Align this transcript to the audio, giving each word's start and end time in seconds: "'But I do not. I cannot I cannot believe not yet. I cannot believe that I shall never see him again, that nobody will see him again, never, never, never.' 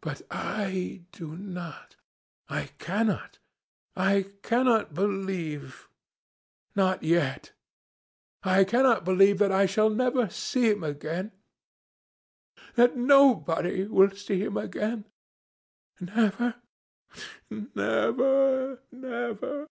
"'But 0.00 0.22
I 0.28 1.02
do 1.12 1.36
not. 1.36 1.94
I 2.48 2.70
cannot 2.80 3.38
I 3.94 4.32
cannot 4.42 4.92
believe 4.92 5.88
not 6.74 7.04
yet. 7.04 7.52
I 8.42 8.64
cannot 8.64 9.04
believe 9.04 9.38
that 9.38 9.52
I 9.52 9.66
shall 9.66 9.88
never 9.88 10.28
see 10.30 10.68
him 10.70 10.82
again, 10.82 11.30
that 12.74 12.96
nobody 12.96 13.84
will 13.86 14.10
see 14.10 14.42
him 14.42 14.56
again, 14.56 15.04
never, 16.00 16.56
never, 17.48 18.80
never.' 18.90 19.68